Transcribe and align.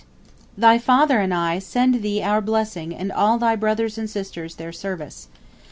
Thy 0.57 0.79
ffathr 0.79 1.31
& 1.31 1.31
I 1.51 1.59
send 1.59 2.01
thee 2.01 2.23
our 2.23 2.41
blessing, 2.41 3.11
& 3.11 3.11
all 3.11 3.37
thy 3.37 3.55
brothrs 3.55 3.99
& 4.09 4.09
sistrs 4.11 4.55
theyr 4.55 4.73
service. 4.73 5.27